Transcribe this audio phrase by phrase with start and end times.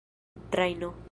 [0.49, 0.95] trajno